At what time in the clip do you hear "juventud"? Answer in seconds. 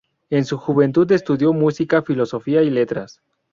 0.57-1.11